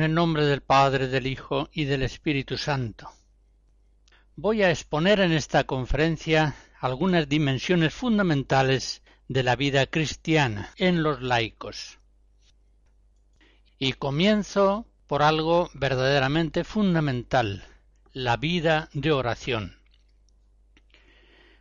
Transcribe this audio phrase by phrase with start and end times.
[0.00, 3.10] En el nombre del Padre, del Hijo y del Espíritu Santo.
[4.34, 11.20] Voy a exponer en esta conferencia algunas dimensiones fundamentales de la vida cristiana en los
[11.20, 11.98] laicos.
[13.78, 17.62] Y comienzo por algo verdaderamente fundamental,
[18.14, 19.76] la vida de oración.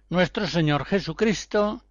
[0.08, 1.84] Nuestro Señor Jesucristo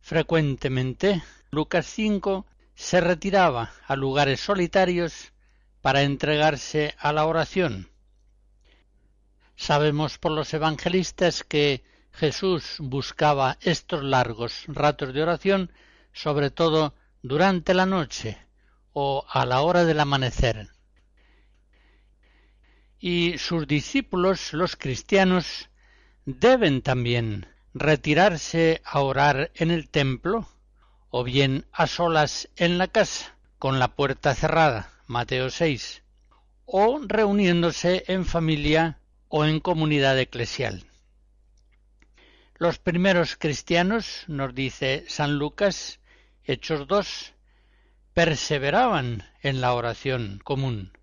[0.00, 5.33] frecuentemente, Lucas 5, se retiraba a lugares solitarios
[5.84, 7.90] para entregarse a la oración.
[9.54, 15.70] Sabemos por los evangelistas que Jesús buscaba estos largos ratos de oración,
[16.14, 18.38] sobre todo durante la noche
[18.94, 20.70] o a la hora del amanecer.
[22.98, 25.68] Y sus discípulos, los cristianos,
[26.24, 30.48] deben también retirarse a orar en el templo
[31.10, 34.93] o bien a solas en la casa, con la puerta cerrada.
[35.06, 36.02] Mateo 6,
[36.64, 40.86] o reuniéndose en familia o en comunidad eclesial.
[42.56, 46.00] Los primeros cristianos, nos dice San Lucas,
[46.44, 47.34] Hechos 2,
[48.14, 50.96] perseveraban en la oración común.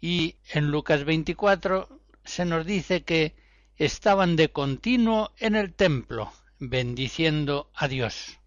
[0.00, 3.34] Y en Lucas 24 se nos dice que
[3.76, 8.38] estaban de continuo en el templo, bendiciendo a Dios.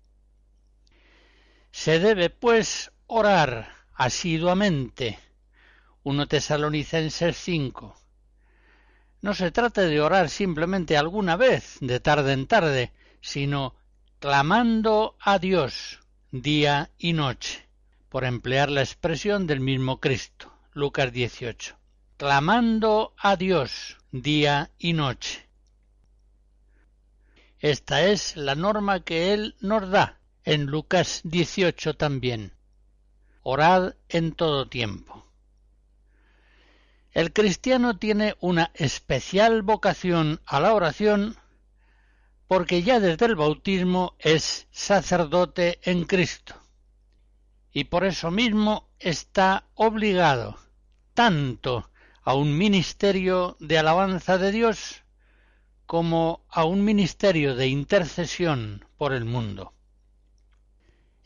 [1.72, 5.20] Se debe, pues, orar asiduamente.
[6.04, 7.96] 1 Tesalonicenses 5.
[9.22, 13.76] No se trata de orar simplemente alguna vez, de tarde en tarde, sino
[14.20, 16.00] clamando a Dios
[16.32, 17.68] día y noche,
[18.08, 21.76] por emplear la expresión del mismo Cristo, Lucas 18.
[22.16, 25.46] Clamando a Dios día y noche.
[27.60, 32.54] Esta es la norma que Él nos da en Lucas 18 también
[33.44, 35.26] orad en todo tiempo.
[37.12, 41.38] El cristiano tiene una especial vocación a la oración
[42.48, 46.56] porque ya desde el bautismo es sacerdote en Cristo
[47.72, 50.58] y por eso mismo está obligado
[51.14, 51.90] tanto
[52.24, 55.04] a un ministerio de alabanza de Dios
[55.86, 59.74] como a un ministerio de intercesión por el mundo.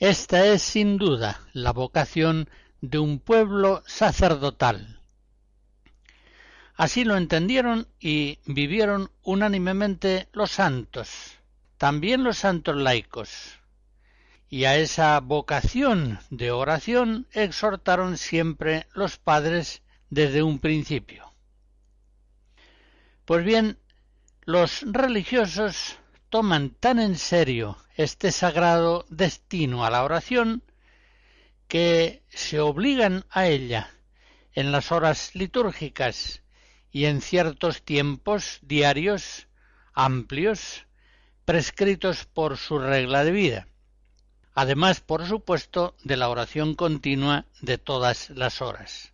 [0.04, 2.50] Esta es sin duda la vocación
[2.82, 5.00] de un pueblo sacerdotal.
[6.76, 11.40] Así lo entendieron y vivieron unánimemente los santos,
[11.78, 13.62] también los santos laicos,
[14.50, 21.32] y a esa vocación de oración exhortaron siempre los padres desde un principio.
[23.24, 23.78] Pues bien,
[24.44, 25.98] los religiosos
[26.34, 30.64] toman tan en serio este sagrado destino a la oración
[31.68, 33.92] que se obligan a ella
[34.54, 36.42] en las horas litúrgicas
[36.92, 39.48] y en ciertos tiempos diarios
[39.94, 40.88] amplios
[41.46, 43.68] prescritos por su regla de vida,
[44.56, 49.14] además, por supuesto, de la oración continua de todas las horas.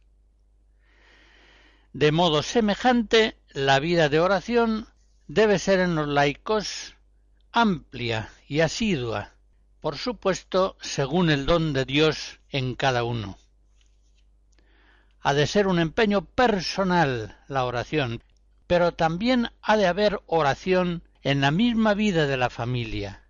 [1.91, 4.87] De modo semejante, la vida de oración
[5.27, 6.95] debe ser en los laicos
[7.51, 9.33] amplia y asidua,
[9.81, 13.37] por supuesto, según el don de Dios en cada uno.
[15.21, 18.23] Ha de ser un empeño personal la oración,
[18.67, 23.23] pero también ha de haber oración en la misma vida de la familia.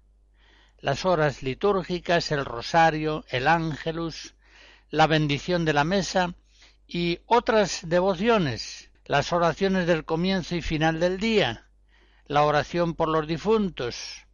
[0.79, 4.35] Las horas litúrgicas, el rosario, el ángelus,
[4.89, 6.35] la bendición de la mesa
[6.87, 11.68] y otras devociones, las oraciones del comienzo y final del día,
[12.29, 14.27] la oración por los difuntos.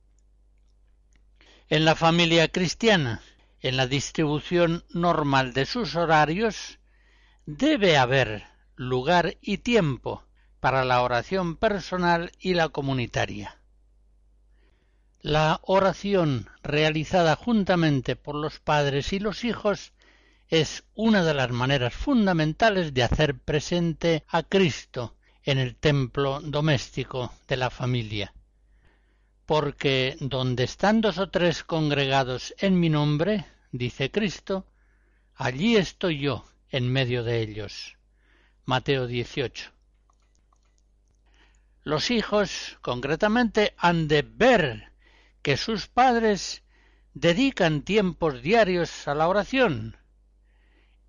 [1.70, 3.24] En la familia cristiana,
[3.62, 6.80] en la distribución normal de sus horarios,
[7.46, 8.44] debe haber
[8.76, 10.26] lugar y tiempo
[10.60, 13.62] para la oración personal y la comunitaria.
[15.22, 19.94] La oración realizada juntamente por los padres y los hijos
[20.50, 25.16] es una de las maneras fundamentales de hacer presente a Cristo
[25.46, 28.34] en el templo doméstico de la familia.
[29.46, 34.66] Porque donde están dos o tres congregados en mi nombre, dice Cristo,
[35.36, 37.96] allí estoy yo en medio de ellos.
[38.66, 39.72] Mateo 18.
[41.84, 44.92] Los hijos, concretamente, han de ver
[45.44, 46.64] que sus padres
[47.14, 49.96] dedican tiempos diarios a la oración,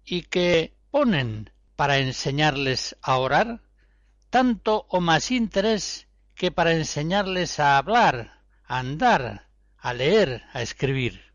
[0.04, 3.65] y que ponen para enseñarles a orar
[4.36, 9.48] tanto o más interés que para enseñarles a hablar, a andar,
[9.78, 11.32] a leer, a escribir.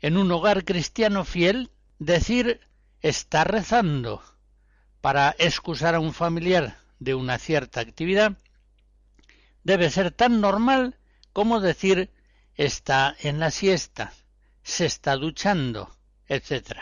[0.00, 2.62] En un hogar cristiano fiel, decir
[3.02, 4.22] está rezando
[5.02, 8.38] para excusar a un familiar de una cierta actividad
[9.62, 10.96] debe ser tan normal
[11.34, 12.10] como decir
[12.54, 14.14] está en la siesta,
[14.62, 15.94] se está duchando,
[16.28, 16.78] etc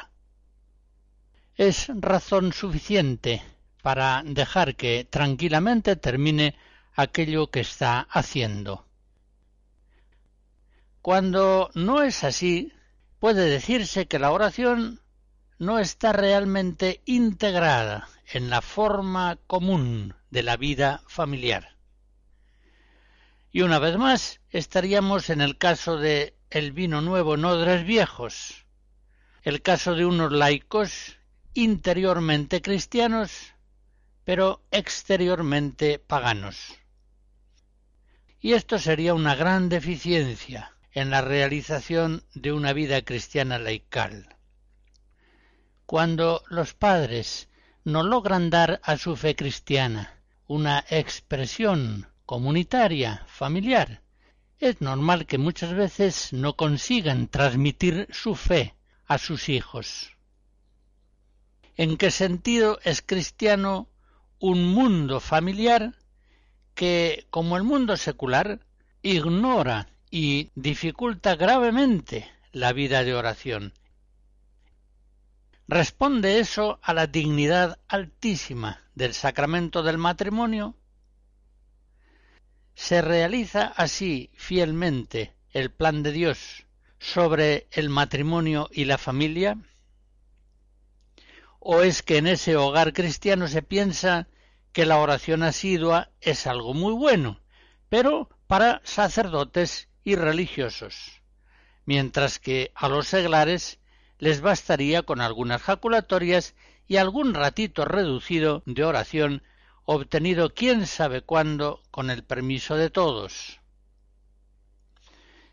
[1.57, 3.43] es razón suficiente
[3.85, 6.57] para dejar que tranquilamente termine
[6.95, 8.87] aquello que está haciendo.
[11.03, 12.73] Cuando no es así,
[13.19, 15.03] puede decirse que la oración
[15.59, 21.77] no está realmente integrada en la forma común de la vida familiar.
[23.53, 28.65] Y una vez más estaríamos en el caso de el vino nuevo en odres viejos,
[29.43, 31.19] el caso de unos laicos
[31.53, 33.54] interiormente cristianos,
[34.25, 36.75] pero exteriormente paganos.
[38.41, 44.37] Y esto sería una gran deficiencia en la realización de una vida cristiana laical.
[45.87, 47.49] Cuando los padres
[47.85, 54.03] no logran dar a su fe cristiana una expresión comunitaria, familiar,
[54.59, 58.75] es normal que muchas veces no consigan transmitir su fe
[59.07, 60.17] a sus hijos.
[61.77, 63.89] ¿En qué sentido es cristiano
[64.39, 65.95] un mundo familiar
[66.75, 68.61] que, como el mundo secular,
[69.03, 73.73] ignora y dificulta gravemente la vida de oración?
[75.67, 80.77] ¿Responde eso a la dignidad altísima del sacramento del matrimonio?
[82.75, 86.67] ¿Se realiza así fielmente el plan de Dios
[86.99, 89.57] sobre el matrimonio y la familia?
[91.67, 94.29] ¿O es que en ese hogar cristiano se piensa
[94.75, 97.41] que la oración asidua es algo muy bueno,
[97.89, 101.23] pero para sacerdotes y religiosos,
[101.87, 103.79] mientras que a los seglares
[104.19, 106.55] les bastaría con algunas jaculatorias
[106.87, 109.43] y algún ratito reducido de oración
[109.87, 113.59] obtenido quién sabe cuándo con el permiso de todos.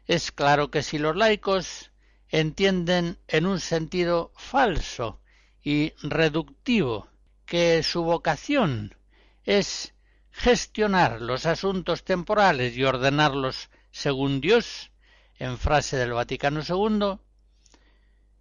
[0.07, 1.89] Es claro que si los laicos
[2.27, 5.20] entienden en un sentido falso
[5.63, 7.07] y reductivo
[7.45, 8.95] que su vocación
[9.43, 9.93] es
[10.31, 14.91] gestionar los asuntos temporales y ordenarlos según Dios,
[15.37, 17.19] en frase del Vaticano II,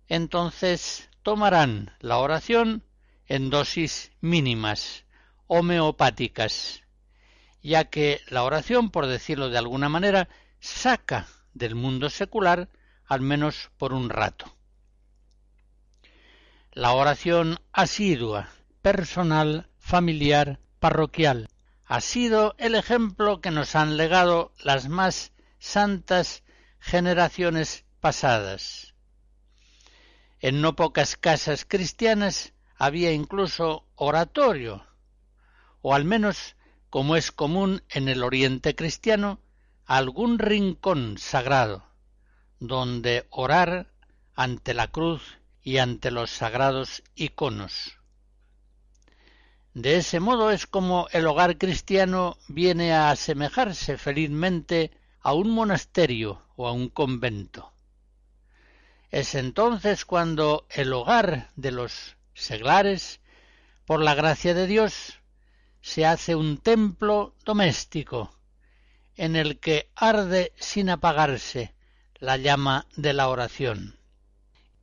[0.07, 2.85] entonces tomarán la oración
[3.27, 5.05] en dosis mínimas,
[5.47, 6.83] homeopáticas,
[7.63, 10.29] ya que la oración, por decirlo de alguna manera,
[10.61, 12.69] saca del mundo secular
[13.07, 14.55] al menos por un rato
[16.81, 18.49] la oración asidua,
[18.81, 21.51] personal, familiar, parroquial.
[21.85, 26.43] Ha sido el ejemplo que nos han legado las más santas
[26.79, 28.95] generaciones pasadas.
[30.39, 34.87] En no pocas casas cristianas había incluso oratorio,
[35.83, 36.57] o al menos,
[36.89, 39.39] como es común en el oriente cristiano,
[39.85, 41.85] algún rincón sagrado,
[42.59, 43.93] donde orar
[44.35, 47.99] ante la cruz y ante los sagrados iconos.
[49.75, 54.91] De ese modo es como el hogar cristiano viene a asemejarse felizmente
[55.21, 57.73] a un monasterio o a un convento.
[59.11, 63.21] Es entonces cuando el hogar de los seglares,
[63.85, 65.21] por la gracia de Dios,
[65.83, 68.37] se hace un templo doméstico,
[69.17, 71.75] en el que arde sin apagarse
[72.19, 74.00] la llama de la oración.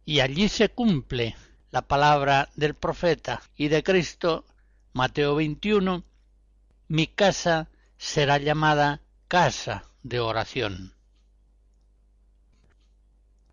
[0.08, 1.36] Y allí se cumple
[1.70, 4.46] la palabra del profeta y de Cristo,
[4.94, 6.06] Mateo 21,
[6.88, 10.94] mi casa será llamada casa de oración.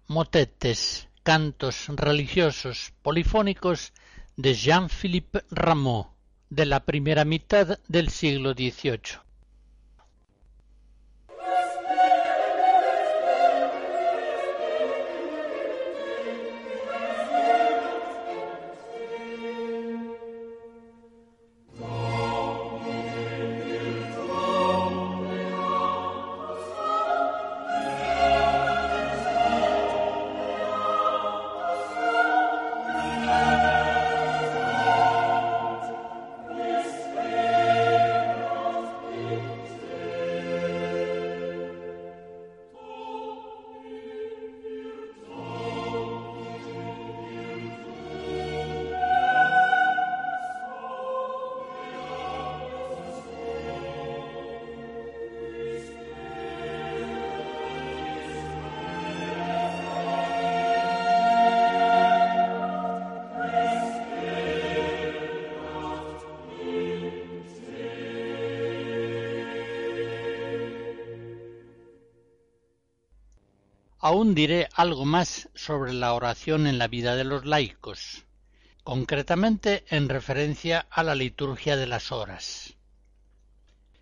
[0.06, 3.92] Motetes, cantos religiosos polifónicos
[4.36, 6.14] de Jean-Philippe Rameau,
[6.50, 9.23] de la primera mitad del siglo XVIII.
[74.06, 78.26] Aún diré algo más sobre la oración en la vida de los laicos,
[78.82, 82.74] concretamente en referencia a la liturgia de las horas.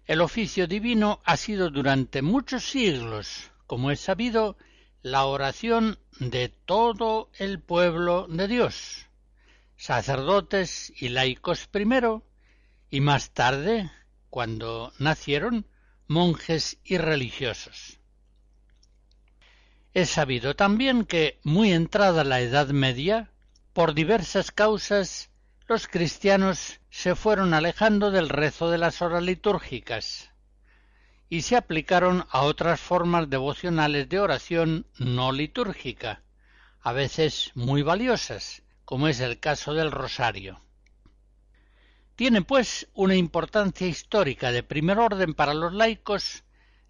[0.05, 4.57] El oficio divino ha sido durante muchos siglos, como es sabido,
[5.03, 9.07] la oración de todo el pueblo de Dios,
[9.77, 12.25] sacerdotes y laicos primero,
[12.91, 13.89] y más tarde,
[14.31, 15.65] cuando nacieron,
[16.09, 18.02] monjes y religiosos.
[19.95, 23.31] Es sabido también que, muy entrada la Edad Media,
[23.75, 25.31] por diversas causas,
[25.69, 30.31] los cristianos se fueron alejando del rezo de las horas litúrgicas
[31.29, 36.23] y se aplicaron a otras formas devocionales de oración no litúrgica,
[36.81, 40.63] a veces muy valiosas, como es el caso del rosario.
[42.17, 46.45] Tiene, pues, una importancia histórica de primer orden para los laicos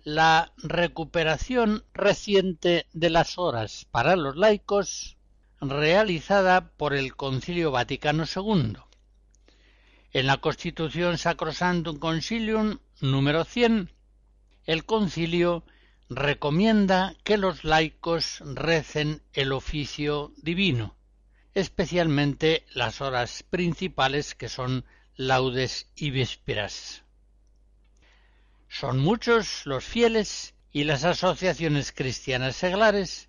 [0.05, 5.17] la recuperación reciente de las horas para los laicos
[5.61, 8.79] realizada por el Concilio Vaticano II.
[10.13, 13.91] En la Constitución Sacrosantum Concilium número 100,
[14.67, 15.65] el concilio
[16.09, 20.97] recomienda que los laicos recen el oficio divino,
[21.55, 24.85] especialmente las horas principales que son
[25.17, 27.03] laudes y vísperas.
[28.73, 33.29] Son muchos los fieles y las asociaciones cristianas seglares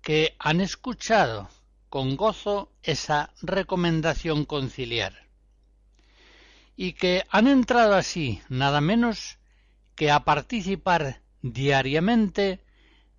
[0.00, 1.50] que han escuchado
[1.90, 5.26] con gozo esa recomendación conciliar
[6.74, 9.36] y que han entrado así nada menos
[9.94, 12.64] que a participar diariamente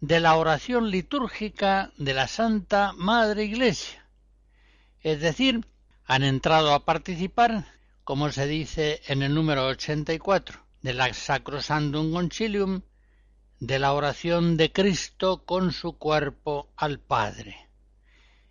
[0.02, 4.08] de la oración litúrgica de la Santa Madre Iglesia.
[5.02, 5.68] Es decir,
[6.06, 7.66] han entrado a participar,
[8.04, 12.82] como se dice en el número 84, de la Sacrosantum Concilium,
[13.60, 17.68] de la oración de Cristo con su cuerpo al Padre.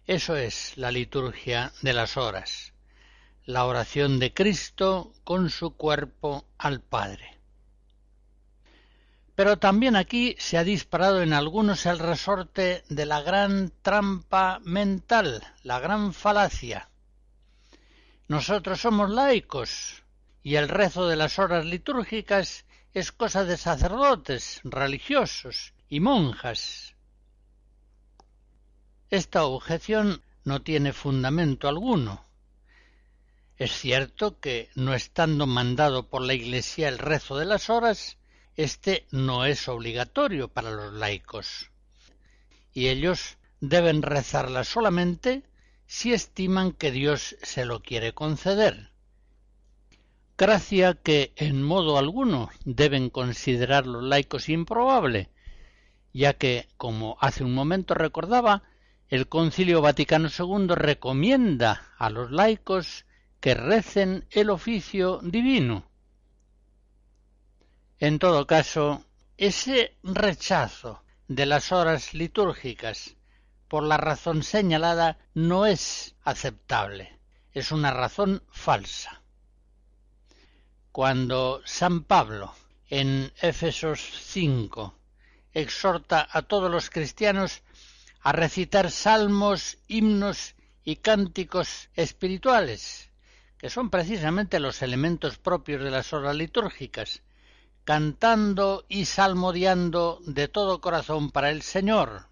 [0.06, 2.74] Eso es la liturgia de las horas,
[3.44, 7.38] la oración de Cristo con su cuerpo al Padre.
[9.34, 15.42] Pero también aquí se ha disparado en algunos el resorte de la gran trampa mental,
[15.62, 16.90] la gran falacia.
[18.26, 20.02] Nosotros somos laicos,
[20.48, 22.64] y el rezo de las horas litúrgicas
[22.94, 26.94] es cosa de sacerdotes, religiosos y monjas.
[29.10, 32.24] Esta objeción no tiene fundamento alguno.
[33.58, 38.16] Es cierto que, no estando mandado por la Iglesia el rezo de las horas,
[38.56, 41.70] éste no es obligatorio para los laicos,
[42.72, 45.42] y ellos deben rezarla solamente
[45.86, 48.88] si estiman que Dios se lo quiere conceder
[50.38, 55.30] gracia que en modo alguno deben considerar los laicos improbable,
[56.12, 58.62] ya que, como hace un momento recordaba,
[59.08, 63.04] el Concilio Vaticano II recomienda a los laicos
[63.40, 65.90] que recen el oficio divino.
[67.98, 69.04] En todo caso,
[69.38, 73.16] ese rechazo de las horas litúrgicas
[73.66, 77.18] por la razón señalada no es aceptable,
[77.52, 79.17] es una razón falsa
[80.92, 82.54] cuando San Pablo
[82.88, 84.94] en Éfesos 5.
[85.52, 87.62] Exhorta a todos los cristianos
[88.20, 90.54] a recitar salmos, himnos
[90.84, 93.10] y cánticos espirituales,
[93.58, 97.22] que son precisamente los elementos propios de las horas litúrgicas,
[97.84, 102.28] cantando y salmodiando de todo corazón para el Señor.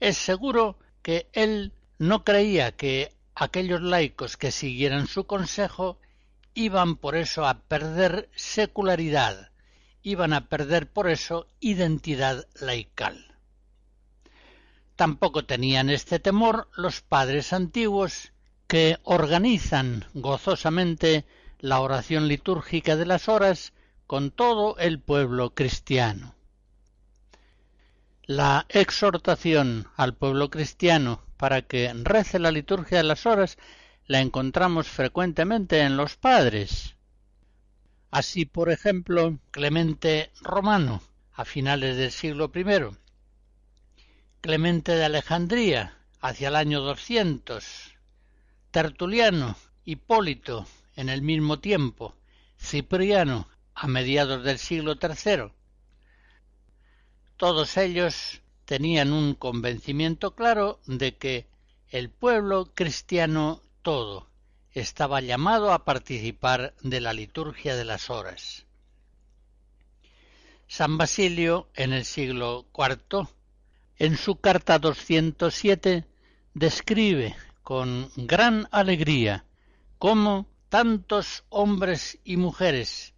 [0.00, 5.98] Es seguro que él no creía que aquellos laicos que siguieran su consejo
[6.54, 9.50] iban por eso a perder secularidad,
[10.02, 13.36] iban a perder por eso identidad laical.
[14.96, 18.32] Tampoco tenían este temor los padres antiguos
[18.68, 21.24] que organizan gozosamente
[21.58, 23.72] la oración litúrgica de las horas
[24.06, 26.34] con todo el pueblo cristiano.
[28.22, 33.58] La exhortación al pueblo cristiano para que rece la liturgia de las horas
[34.06, 36.94] la encontramos frecuentemente en los padres.
[38.10, 42.96] Así, por ejemplo, Clemente Romano, a finales del siglo I,
[44.40, 47.64] Clemente de Alejandría, hacia el año 200,
[48.70, 52.14] Tertuliano, Hipólito, en el mismo tiempo,
[52.60, 55.50] Cipriano, a mediados del siglo III.
[57.36, 61.46] Todos ellos tenían un convencimiento claro de que
[61.88, 64.26] el pueblo cristiano todo
[64.72, 68.66] estaba llamado a participar de la liturgia de las horas.
[70.66, 73.28] San Basilio, en el siglo IV,
[73.98, 76.04] en su carta 207,
[76.54, 79.44] describe con gran alegría
[79.98, 83.14] cómo tantos hombres y mujeres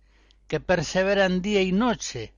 [0.49, 2.35] que perseveran día y noche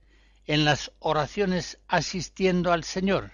[0.46, 3.32] en las oraciones asistiendo al Señor,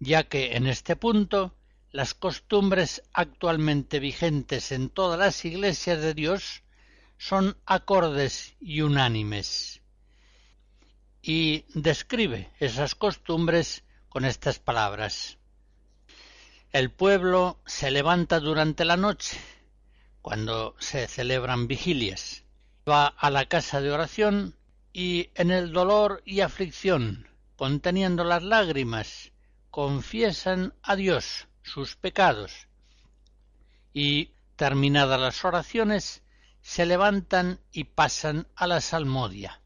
[0.00, 1.54] ya que en este punto
[1.92, 6.62] las costumbres actualmente vigentes en todas las iglesias de Dios
[7.18, 9.82] son acordes y unánimes.
[11.20, 15.38] Y describe esas costumbres con estas palabras.
[16.72, 19.38] El pueblo se levanta durante la noche,
[20.22, 22.44] cuando se celebran vigilias,
[22.88, 24.54] va a la casa de oración
[24.92, 29.32] y en el dolor y aflicción, conteniendo las lágrimas,
[29.70, 32.68] confiesan a Dios sus pecados
[33.92, 36.22] y, terminadas las oraciones,
[36.62, 39.60] se levantan y pasan a la salmodia.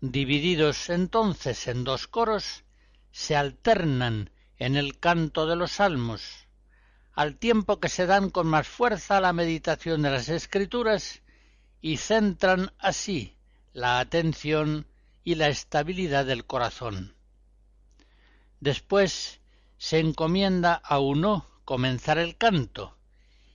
[0.00, 2.64] Divididos entonces en dos coros,
[3.12, 6.48] se alternan en el canto de los salmos,
[7.12, 11.22] al tiempo que se dan con más fuerza a la meditación de las escrituras
[11.80, 13.36] y centran así
[13.72, 14.86] la atención
[15.22, 17.14] y la estabilidad del corazón.
[18.60, 19.40] Después
[19.84, 22.96] se encomienda a uno comenzar el canto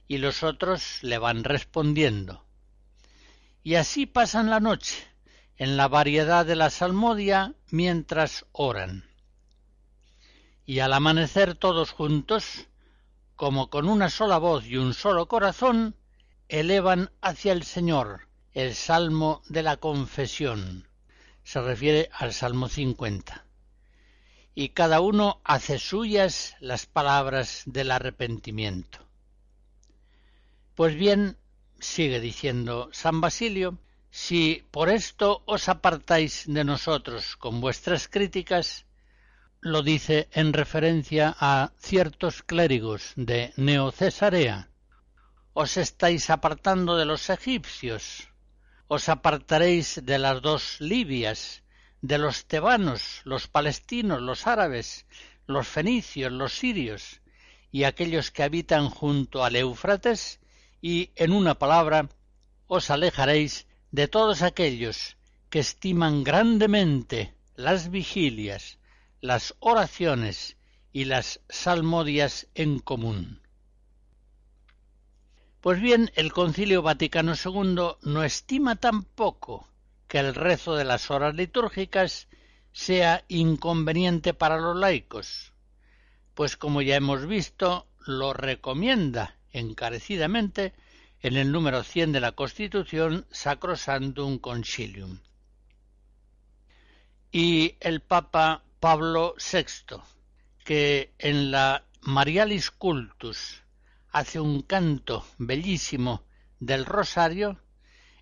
[0.08, 2.46] y los otros le van respondiendo.
[3.64, 5.08] Y así pasan la noche
[5.58, 9.10] en la variedad de la salmodia mientras oran.
[10.68, 12.68] Y al amanecer todos juntos,
[13.36, 15.96] como con una sola voz y un solo corazón,
[16.48, 20.88] elevan hacia el Señor el salmo de la confesión.
[21.42, 23.49] Se refiere al Salmo 50
[24.56, 29.00] y cada uno hace suyas las palabras del arrepentimiento.
[30.76, 31.38] Pues bien,
[31.80, 33.78] sigue diciendo San Basilio,
[34.12, 38.86] si por esto os apartáis de nosotros con vuestras críticas,
[39.62, 44.70] lo dice en referencia a ciertos clérigos de Neocesarea,
[45.54, 48.30] os estáis apartando de los egipcios,
[48.88, 51.64] os apartaréis de las dos Libias,
[52.02, 55.06] de los tebanos, los palestinos, los árabes,
[55.48, 57.22] los fenicios, los sirios
[57.72, 60.40] y aquellos que habitan junto al Éufrates,
[60.82, 62.10] y, en una palabra,
[62.68, 65.18] os alejaréis de todos aquellos
[65.50, 68.80] que estiman grandemente las vigilias,
[69.20, 70.58] las oraciones
[70.94, 73.42] y las salmodias en común.
[75.62, 79.69] Pues bien, el Concilio Vaticano II no estima tampoco
[80.10, 82.28] que el rezo de las horas litúrgicas
[82.74, 85.54] sea inconveniente para los laicos,
[86.34, 90.74] pues como ya hemos visto, lo recomienda encarecidamente
[91.22, 95.20] en el número 100 de la Constitución Sacrosantum Concilium.
[97.32, 99.98] Y el Papa Pablo VI,
[100.66, 103.62] que en la Marialis Cultus
[104.12, 106.24] hace un canto bellísimo
[106.60, 107.60] del rosario,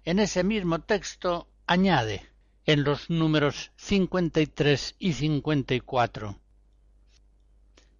[0.03, 2.25] en ese mismo texto añade
[2.65, 6.39] en los números 53 y 54.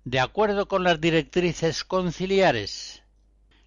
[0.06, 3.04] De acuerdo con las directrices conciliares,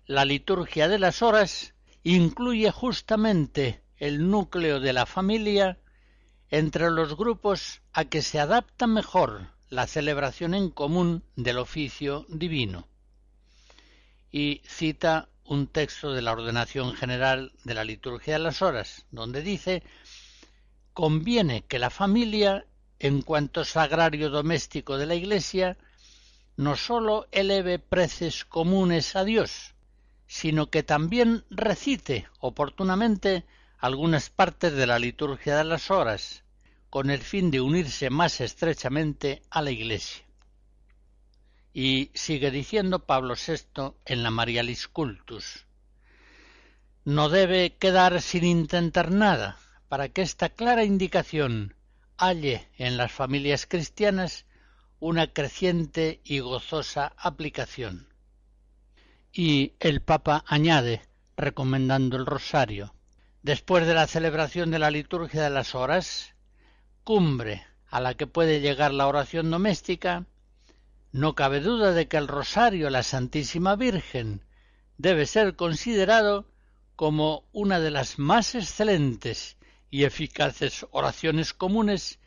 [0.07, 5.79] la liturgia de las horas incluye justamente el núcleo de la familia
[6.49, 12.89] entre los grupos a que se adapta mejor la celebración en común del oficio divino.
[14.33, 19.43] Y cita un texto de la ordenación general de la liturgia de las horas, donde
[19.43, 19.83] dice
[20.93, 22.67] conviene que la familia,
[23.01, 25.77] en cuanto sagrario doméstico de la Iglesia,
[26.57, 29.75] no sólo eleve preces comunes a Dios,
[30.29, 33.45] sino que también recite oportunamente
[33.79, 36.45] algunas partes de la liturgia de las horas,
[36.91, 40.30] con el fin de unirse más estrechamente a la Iglesia.
[41.73, 45.67] Y sigue diciendo Pablo VI en la Marialis Cultus,
[47.05, 51.75] no debe quedar sin intentar nada para que esta clara indicación
[52.17, 54.45] halle en las familias cristianas
[54.99, 58.09] una creciente y gozosa aplicación.
[59.33, 61.03] Y el Papa añade,
[61.37, 62.95] recomendando el rosario,
[63.43, 66.35] después de la celebración de la liturgia de las horas,
[67.05, 70.27] cumbre a la que puede llegar la oración doméstica,
[71.13, 74.45] no cabe duda de que el rosario a la Santísima Virgen
[74.99, 76.47] debe ser considerado
[76.97, 79.57] como una de las más excelentes
[79.91, 82.19] y eficaces oraciones comunes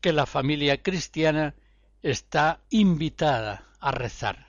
[0.00, 1.54] que la familia cristiana
[2.02, 4.45] está invitada a rezar.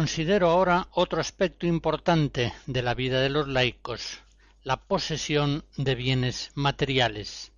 [0.00, 4.22] Considero ahora otro aspecto importante de la vida de los laicos,
[4.62, 7.52] la posesión de bienes materiales.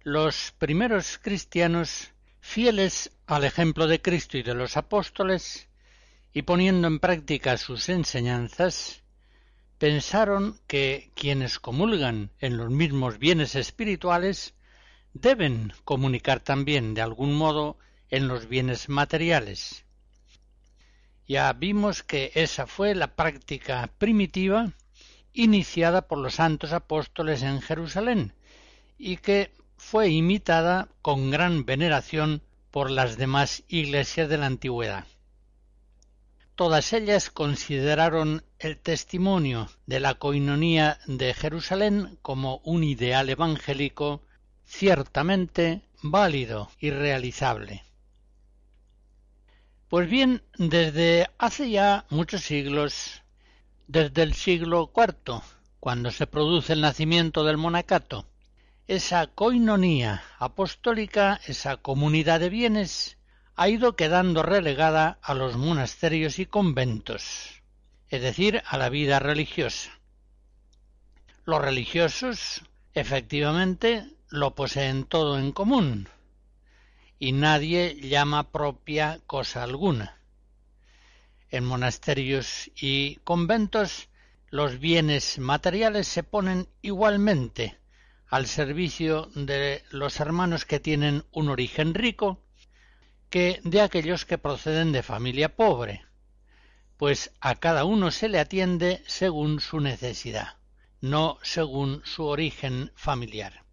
[0.00, 5.68] Los primeros cristianos, fieles al ejemplo de Cristo y de los apóstoles,
[6.32, 9.02] y poniendo en práctica sus enseñanzas,
[9.76, 14.54] pensaron que quienes comulgan en los mismos bienes espirituales
[15.12, 17.76] deben comunicar también de algún modo
[18.08, 19.84] en los bienes materiales.
[21.28, 24.72] Ya vimos que esa fue la práctica primitiva
[25.34, 28.32] iniciada por los santos apóstoles en Jerusalén
[28.96, 35.04] y que fue imitada con gran veneración por las demás iglesias de la antigüedad.
[36.54, 44.22] Todas ellas consideraron el testimonio de la coinonía de Jerusalén como un ideal evangélico
[44.64, 47.84] ciertamente válido y realizable.
[49.88, 53.22] Pues bien, desde hace ya muchos siglos,
[53.86, 55.40] desde el siglo IV,
[55.80, 58.26] cuando se produce el nacimiento del monacato,
[58.86, 63.16] esa coinonía apostólica, esa comunidad de bienes,
[63.56, 67.62] ha ido quedando relegada a los monasterios y conventos,
[68.10, 69.98] es decir, a la vida religiosa.
[71.46, 76.10] Los religiosos, efectivamente, lo poseen todo en común,
[77.18, 80.20] y nadie llama propia cosa alguna.
[81.50, 84.08] En monasterios y conventos
[84.50, 87.78] los bienes materiales se ponen igualmente
[88.28, 92.42] al servicio de los hermanos que tienen un origen rico
[93.30, 96.04] que de aquellos que proceden de familia pobre,
[96.96, 100.56] pues a cada uno se le atiende según su necesidad,
[101.00, 103.64] no según su origen familiar.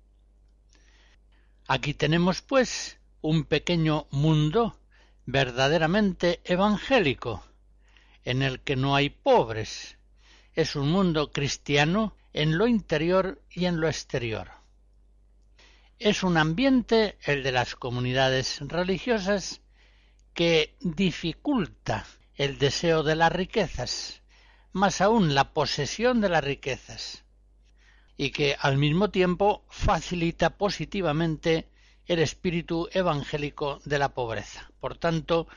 [1.68, 4.80] Aquí tenemos, pues, un pequeño mundo
[5.26, 7.44] verdaderamente evangélico,
[8.24, 9.98] en el que no hay pobres.
[10.54, 14.52] Es un mundo cristiano en lo interior y en lo exterior.
[15.98, 19.60] Es un ambiente, el de las comunidades religiosas,
[20.36, 24.22] que dificulta el deseo de las riquezas,
[24.72, 27.24] más aún la posesión de las riquezas,
[28.18, 31.70] y que al mismo tiempo facilita positivamente
[32.08, 34.70] el espíritu evangélico de la pobreza.
[34.80, 35.48] Por tanto,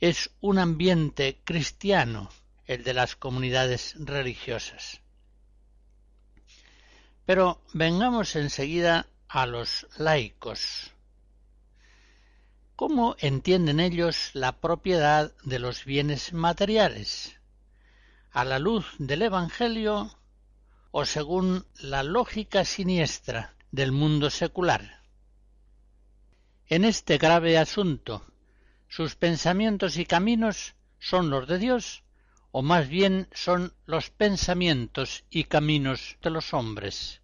[0.00, 2.30] es un ambiente cristiano
[2.66, 5.00] el de las comunidades religiosas.
[7.26, 10.92] Pero vengamos enseguida a los laicos.
[12.76, 17.38] ¿Cómo entienden ellos la propiedad de los bienes materiales?
[18.32, 20.16] ¿A la luz del Evangelio
[20.92, 24.99] o según la lógica siniestra del mundo secular?
[26.70, 28.24] En este grave asunto,
[28.86, 32.04] sus pensamientos y caminos son los de Dios
[32.52, 37.22] o más bien son los pensamientos y caminos de los hombres.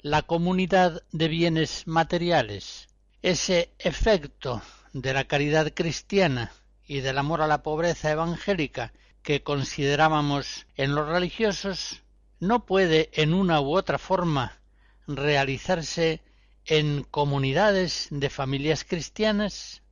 [0.00, 2.88] La comunidad de bienes materiales
[3.22, 4.62] ese efecto
[4.92, 6.50] de la caridad cristiana
[6.84, 12.02] y del amor a la pobreza evangélica que considerábamos en los religiosos
[12.40, 14.58] no puede en una u otra forma
[15.06, 16.20] realizarse
[16.66, 19.82] en comunidades de familias cristianas?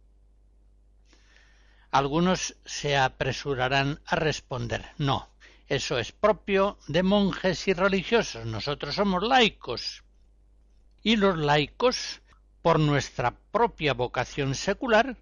[1.90, 5.28] Algunos se apresurarán a responder no,
[5.66, 10.02] eso es propio de monjes y religiosos, nosotros somos laicos.
[11.02, 12.20] Y los laicos
[12.62, 15.16] por nuestra propia vocación secular,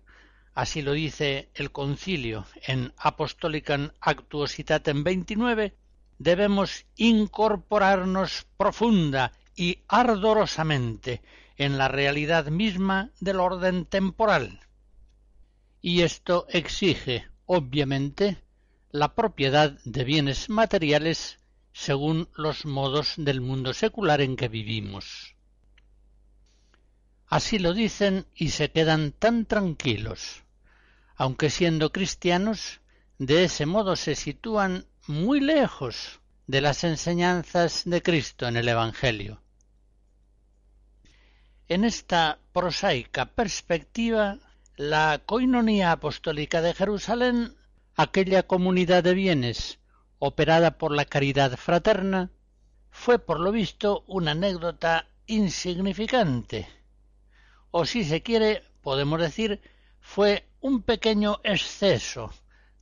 [0.55, 5.75] así lo dice el concilio en Apostolicam Actuositatem 29,
[6.19, 11.21] debemos incorporarnos profunda y ardorosamente
[11.57, 14.61] en la realidad misma del orden temporal.
[15.83, 18.39] Y esto exige, obviamente,
[18.93, 21.41] la propiedad de bienes materiales
[21.73, 25.35] según los modos del mundo secular en que vivimos.
[27.27, 30.45] Así lo dicen y se quedan tan tranquilos.
[31.17, 32.81] Aunque siendo cristianos,
[33.19, 39.43] de ese modo se sitúan muy lejos de las enseñanzas de Cristo en el Evangelio.
[41.71, 44.39] En esta prosaica perspectiva,
[44.79, 47.59] la coinonía apostólica de Jerusalén,
[47.95, 49.79] aquella comunidad de bienes
[50.19, 52.31] operada por la caridad fraterna,
[52.91, 56.67] fue por lo visto una anécdota insignificante,
[57.71, 59.61] o si se quiere, podemos decir,
[60.01, 62.33] fue un pequeño exceso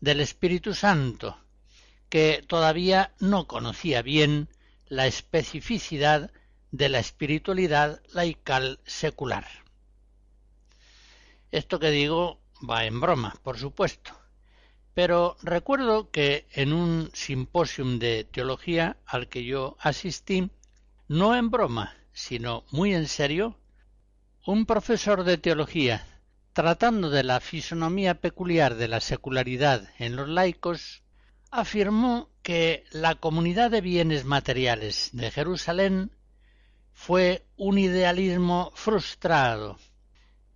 [0.01, 1.37] del Espíritu Santo,
[2.09, 4.49] que todavía no conocía bien
[4.87, 6.31] la especificidad
[6.71, 9.47] de la espiritualidad laical secular.
[11.51, 14.13] Esto que digo va en broma, por supuesto,
[14.95, 20.51] pero recuerdo que en un simposium de teología al que yo asistí,
[21.09, 23.59] no en broma, sino muy en serio,
[24.47, 26.07] un profesor de teología,
[26.53, 31.03] tratando de la fisonomía peculiar de la secularidad en los laicos,
[31.51, 36.16] afirmó que la comunidad de bienes materiales de Jerusalén
[36.97, 39.79] fue un idealismo frustrado,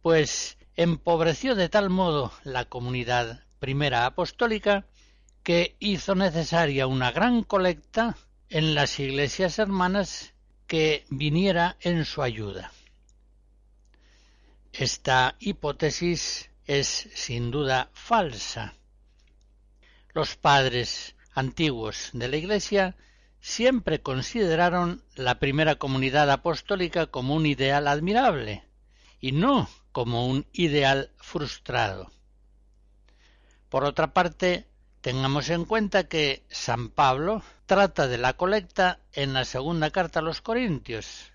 [0.00, 4.87] pues empobreció de tal modo la comunidad primera apostólica
[5.44, 8.16] que hizo necesaria una gran colecta
[8.48, 10.33] en las iglesias hermanas
[10.66, 12.72] que viniera en su ayuda.
[14.72, 18.74] Esta hipótesis es sin duda falsa.
[20.14, 22.96] Los padres antiguos de la Iglesia
[23.40, 28.64] siempre consideraron la primera comunidad apostólica como un ideal admirable
[29.20, 32.11] y no como un ideal frustrado.
[33.68, 34.66] Por otra parte,
[35.00, 40.22] tengamos en cuenta que San Pablo trata de la colecta en la segunda carta a
[40.22, 41.33] los Corintios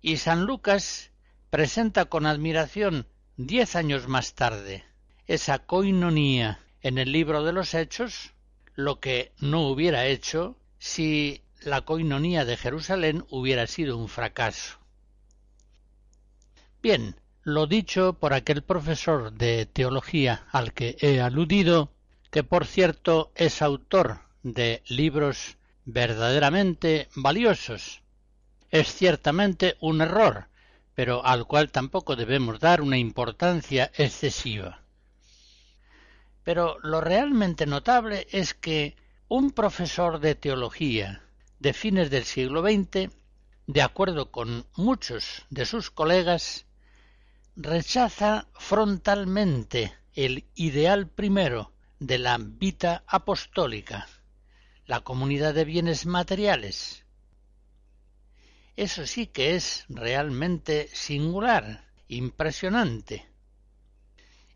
[0.00, 1.10] y San Lucas
[1.50, 3.06] presenta con admiración
[3.36, 4.84] diez años más tarde
[5.26, 8.32] esa coinonía en el libro de los Hechos,
[8.74, 14.80] lo que no hubiera hecho si la coinonía de Jerusalén hubiera sido un fracaso.
[16.82, 17.14] Bien,
[17.44, 21.92] lo dicho por aquel profesor de teología al que he aludido,
[22.32, 28.02] que por cierto es autor de libros verdaderamente valiosos.
[28.70, 30.50] Es ciertamente un error
[31.00, 34.82] pero al cual tampoco debemos dar una importancia excesiva.
[36.44, 38.96] Pero lo realmente notable es que
[39.30, 41.22] un profesor de teología
[41.60, 43.12] de fines del siglo XX,
[43.68, 46.66] de acuerdo con muchos de sus colegas,
[47.54, 54.08] rechaza frontalmente el ideal primero de la vita apostólica,
[54.84, 57.04] la comunidad de bienes materiales.
[58.74, 63.28] Eso sí que es realmente singular, impresionante.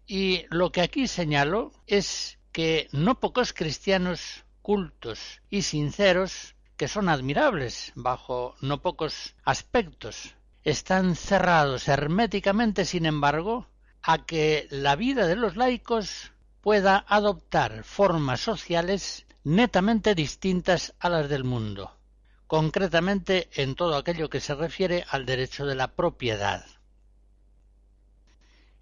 [0.04, 7.11] Y lo que aquí señalo es que no pocos cristianos cultos y sinceros, que son
[7.11, 13.68] admirables bajo no pocos aspectos, están cerrados herméticamente, sin embargo,
[14.03, 21.29] a que la vida de los laicos pueda adoptar formas sociales netamente distintas a las
[21.29, 21.98] del mundo,
[22.46, 26.64] concretamente en todo aquello que se refiere al derecho de la propiedad.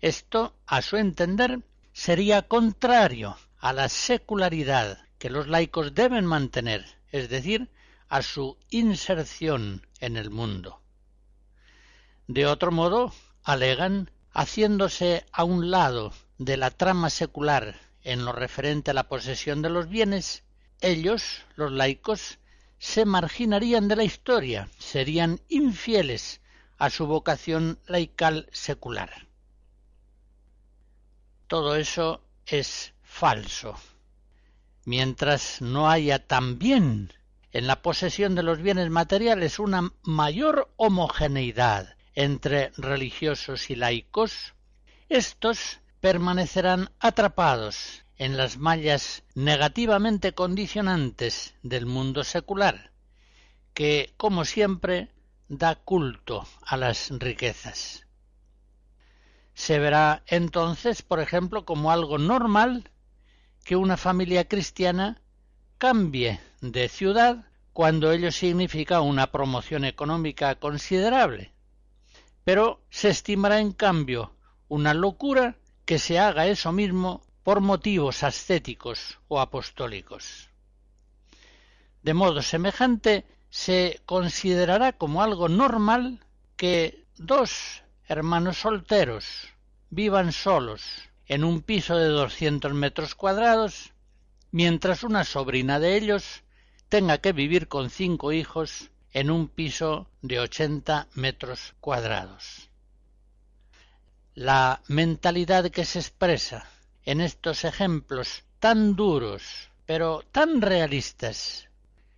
[0.01, 1.59] Esto, a su entender,
[1.93, 7.71] sería contrario a la secularidad que los laicos deben mantener, es decir,
[8.09, 10.83] a su inserción en el mundo.
[12.27, 18.91] De otro modo, alegan, haciéndose a un lado de la trama secular en lo referente
[18.91, 20.43] a la posesión de los bienes,
[20.81, 22.41] ellos, los laicos,
[22.81, 26.41] se marginarían de la historia, serían infieles
[26.79, 29.29] a su vocación laical secular.
[31.47, 33.77] Todo eso es falso.
[34.85, 37.13] Mientras no haya también
[37.53, 44.55] en la posesión de los bienes materiales una mayor homogeneidad entre religiosos y laicos,
[45.09, 52.93] estos permanecerán atrapados en las mallas negativamente condicionantes del mundo secular,
[53.75, 55.11] que, como siempre,
[55.49, 58.07] da culto a las riquezas.
[59.55, 62.91] Se verá entonces, por ejemplo, como algo normal
[63.65, 65.21] que una familia cristiana
[65.79, 71.53] cambie de ciudad cuando ello significa una promoción económica considerable.
[72.45, 74.35] Pero se estimará en cambio
[74.69, 80.51] una locura que se haga eso mismo por motivos ascéticos o apostólicos.
[82.03, 86.25] De modo semejante se considerará como algo normal
[86.57, 89.49] que dos hermanos solteros
[89.91, 90.83] vivan solos
[91.27, 93.93] en un piso de doscientos metros cuadrados,
[94.51, 96.43] mientras una sobrina de ellos
[96.89, 102.69] tenga que vivir con cinco hijos en un piso de ochenta metros cuadrados.
[104.35, 106.67] La mentalidad que se expresa
[107.05, 111.69] en estos ejemplos tan duros, pero tan realistas,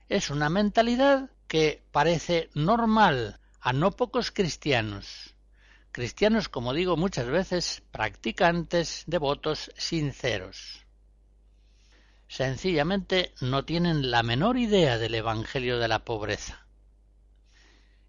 [0.09, 5.34] es una mentalidad que parece normal a no pocos cristianos,
[5.95, 10.85] cristianos, como digo muchas veces, practicantes, devotos, sinceros.
[12.27, 16.67] Sencillamente no tienen la menor idea del Evangelio de la pobreza.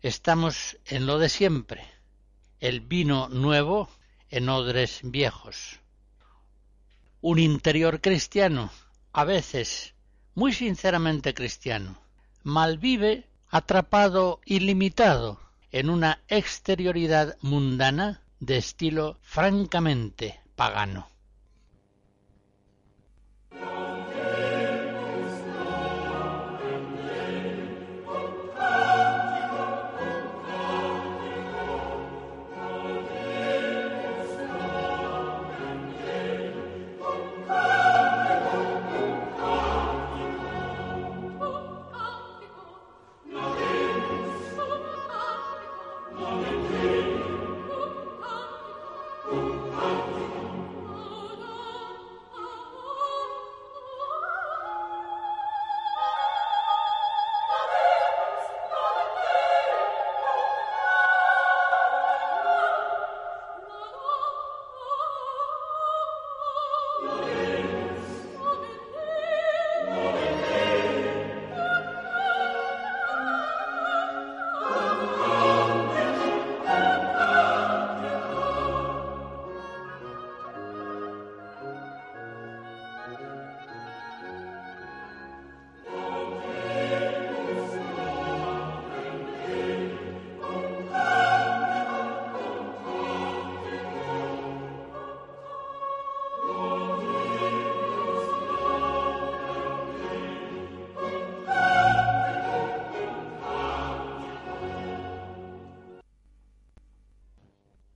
[0.01, 1.85] Estamos en lo de siempre,
[2.59, 3.87] el vino nuevo
[4.29, 5.79] en odres viejos.
[7.21, 8.71] Un interior cristiano,
[9.13, 9.93] a veces
[10.33, 12.01] muy sinceramente cristiano,
[12.41, 15.44] malvive atrapado y limitado
[15.75, 21.09] en una exterioridad mundana de estilo francamente pagano.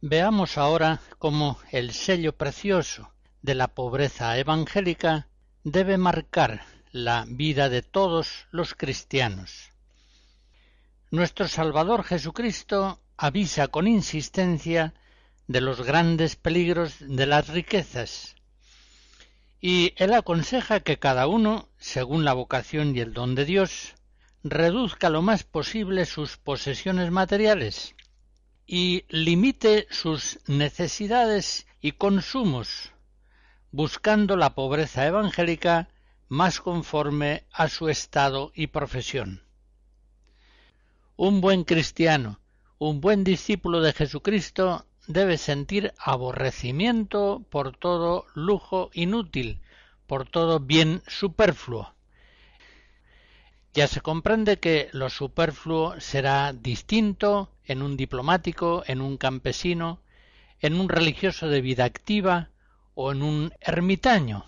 [0.10, 5.28] Veamos ahora cómo el sello precioso de la pobreza evangélica
[5.64, 9.70] debe marcar la vida de todos los cristianos.
[11.12, 14.96] Nuestro Salvador Jesucristo avisa con insistencia
[15.46, 18.36] de los grandes peligros de las riquezas
[19.62, 23.94] y él aconseja que cada uno, según la vocación y el don de Dios,
[24.44, 27.94] reduzca lo más posible sus posesiones materiales
[28.72, 32.92] y limite sus necesidades y consumos,
[33.72, 35.90] buscando la pobreza evangélica
[36.28, 39.42] más conforme a su estado y profesión.
[41.16, 42.40] Un buen cristiano,
[42.78, 49.62] un buen discípulo de Jesucristo debe sentir aborrecimiento por todo lujo inútil,
[50.06, 51.96] por todo bien superfluo.
[53.74, 60.02] Ya se comprende que lo superfluo será distinto en un diplomático, en un campesino,
[60.60, 62.50] en un religioso de vida activa
[62.96, 64.46] o en un ermitaño.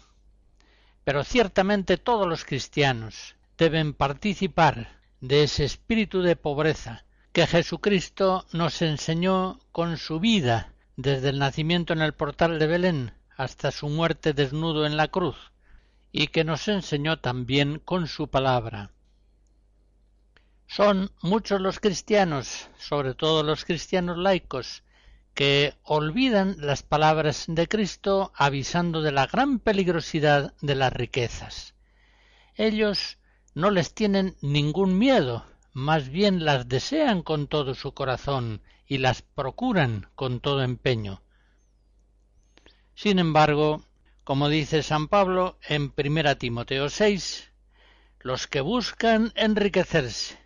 [1.04, 8.82] Pero ciertamente todos los cristianos deben participar de ese espíritu de pobreza que Jesucristo nos
[8.82, 14.34] enseñó con su vida desde el nacimiento en el portal de Belén hasta su muerte
[14.34, 15.52] desnudo en la cruz,
[16.12, 18.92] y que nos enseñó también con su palabra.
[20.74, 24.84] Son muchos los cristianos, sobre todo los cristianos laicos,
[25.34, 31.76] que olvidan las palabras de Cristo avisando de la gran peligrosidad de las riquezas.
[32.56, 33.18] Ellos
[33.54, 39.24] no les tienen ningún miedo, más bien las desean con todo su corazón y las
[39.24, 41.22] procuran con todo empeño.
[42.96, 43.84] Sin embargo,
[44.24, 47.52] como dice San Pablo en 1 Timoteo 6,
[48.22, 50.41] los que buscan enriquecerse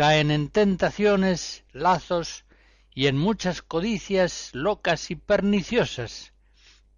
[0.00, 2.46] caen en tentaciones, lazos
[2.94, 6.32] y en muchas codicias locas y perniciosas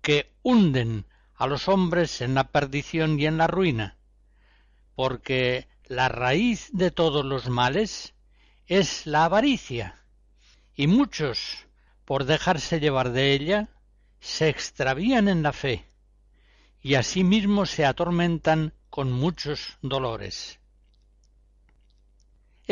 [0.03, 3.96] que hunden a los hombres en la perdición y en la ruina,
[4.94, 8.14] porque la raíz de todos los males
[8.68, 10.00] es la avaricia,
[10.76, 11.66] y muchos,
[12.05, 13.68] por dejarse llevar de ella,
[14.20, 15.88] se extravían en la fe,
[16.80, 20.62] y asimismo se atormentan con muchos dolores.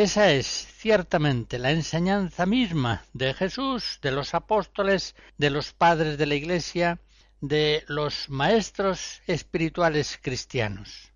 [0.01, 6.25] Esa es ciertamente la enseñanza misma de Jesús, de los apóstoles, de los padres de
[6.25, 6.99] la Iglesia,
[7.43, 11.13] de los maestros espirituales cristianos.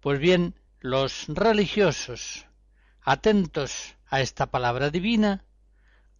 [0.00, 2.46] Pues bien, los religiosos,
[3.02, 5.44] atentos a esta palabra divina,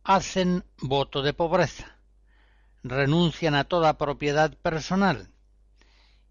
[0.05, 1.97] hacen voto de pobreza,
[2.83, 5.31] renuncian a toda propiedad personal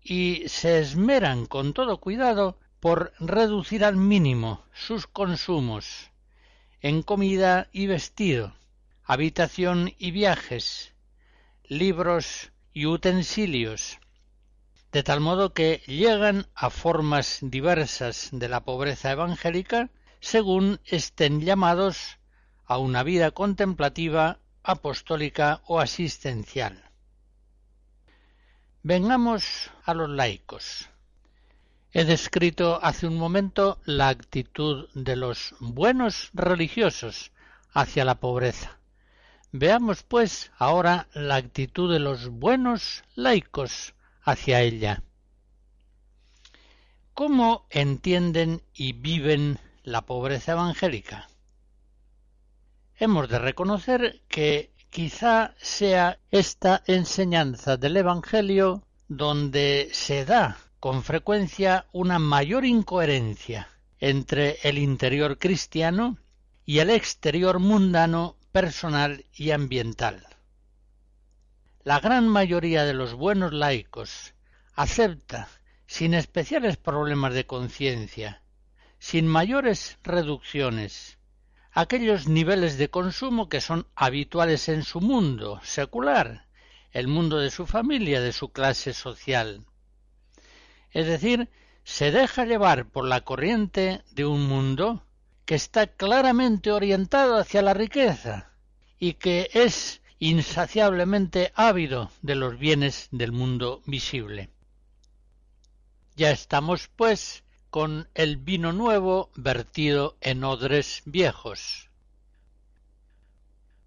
[0.04, 6.10] y se esmeran con todo cuidado por reducir al mínimo sus consumos
[6.82, 8.56] en comida y vestido,
[9.06, 10.94] habitación y viajes,
[11.64, 14.00] libros y utensilios,
[14.92, 22.18] de tal modo que llegan a formas diversas de la pobreza evangélica según estén llamados
[22.66, 26.84] a una vida contemplativa, apostólica o asistencial.
[28.82, 30.91] Vengamos a los laicos.
[31.94, 37.34] He descrito hace un momento la actitud de los buenos religiosos
[37.74, 38.80] hacia la pobreza.
[39.52, 45.04] Veamos, pues, ahora la actitud de los buenos laicos hacia ella.
[47.14, 51.30] ¿Cómo entienden y viven la pobreza evangélica?
[52.96, 61.86] Hemos de reconocer que quizá sea esta enseñanza del Evangelio donde se da con frecuencia
[61.92, 63.70] una mayor incoherencia
[64.00, 66.18] entre el interior cristiano
[66.66, 70.26] y el exterior mundano, personal y ambiental.
[71.84, 74.34] La gran mayoría de los buenos laicos
[74.74, 75.50] acepta,
[75.86, 78.42] sin especiales problemas de conciencia,
[78.98, 81.20] sin mayores reducciones,
[81.72, 86.48] aquellos niveles de consumo que son habituales en su mundo secular,
[86.92, 89.64] el mundo de su familia, de su clase social.
[90.92, 91.50] Es decir,
[91.84, 95.04] se deja llevar por la corriente de un mundo
[95.46, 98.52] que está claramente orientado hacia la riqueza
[99.00, 104.50] y que es insaciablemente ávido de los bienes del mundo visible.
[106.16, 111.90] Ya estamos, pues, con el vino nuevo vertido en odres viejos.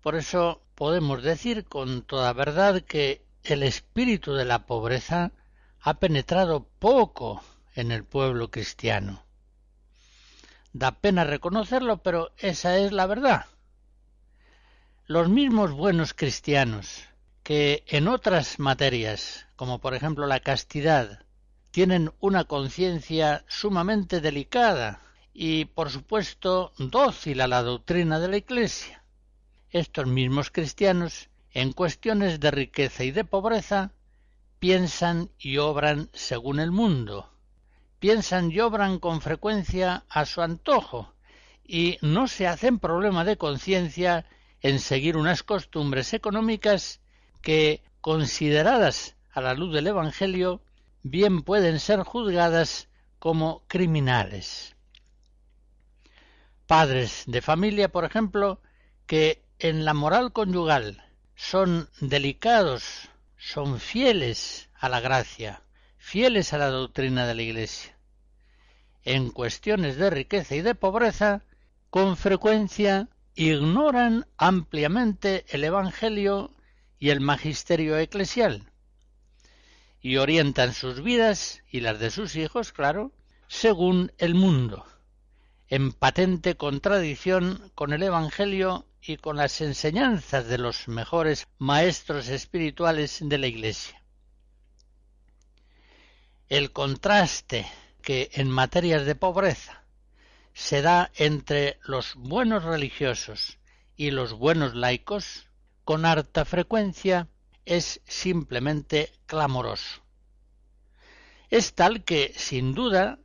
[0.00, 5.32] Por eso podemos decir con toda verdad que el espíritu de la pobreza
[5.84, 7.42] ha penetrado poco
[7.74, 9.22] en el pueblo cristiano.
[10.72, 13.46] Da pena reconocerlo, pero esa es la verdad
[15.06, 17.04] los mismos buenos cristianos
[17.42, 21.26] que en otras materias, como por ejemplo la castidad,
[21.70, 25.02] tienen una conciencia sumamente delicada
[25.34, 29.04] y, por supuesto, dócil a la doctrina de la Iglesia.
[29.70, 33.92] Estos mismos cristianos, en cuestiones de riqueza y de pobreza,
[34.64, 37.30] piensan y obran según el mundo,
[37.98, 41.12] piensan y obran con frecuencia a su antojo,
[41.66, 44.24] y no se hacen problema de conciencia
[44.62, 47.02] en seguir unas costumbres económicas
[47.42, 50.62] que, consideradas a la luz del Evangelio,
[51.02, 52.88] bien pueden ser juzgadas
[53.18, 54.76] como criminales.
[56.66, 58.62] Padres de familia, por ejemplo,
[59.06, 61.04] que en la moral conyugal
[61.34, 63.10] son delicados,
[63.44, 65.62] son fieles a la gracia,
[65.98, 67.94] fieles a la doctrina de la Iglesia.
[69.02, 71.42] En cuestiones de riqueza y de pobreza,
[71.90, 76.54] con frecuencia ignoran ampliamente el Evangelio
[76.98, 78.72] y el magisterio eclesial,
[80.00, 83.12] y orientan sus vidas y las de sus hijos, claro,
[83.46, 84.86] según el mundo,
[85.68, 93.18] en patente contradicción con el Evangelio y con las enseñanzas de los mejores maestros espirituales
[93.20, 94.02] de la Iglesia.
[96.48, 97.66] El contraste
[98.02, 99.84] que en materias de pobreza
[100.54, 103.58] se da entre los buenos religiosos
[103.96, 105.48] y los buenos laicos
[105.84, 107.28] con harta frecuencia
[107.66, 110.02] es simplemente clamoroso.
[111.50, 113.18] Es tal que, sin duda,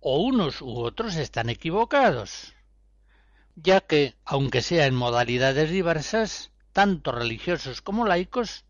[0.00, 2.54] o unos u otros están equivocados,
[3.62, 8.64] ya que, aunque sea en modalidades diversas, tanto religiosos como laicos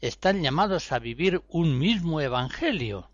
[0.00, 3.10] están llamados a vivir un mismo Evangelio.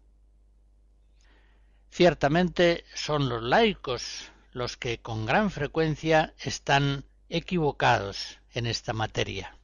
[1.90, 9.56] Ciertamente son los laicos los que con gran frecuencia están equivocados en esta materia.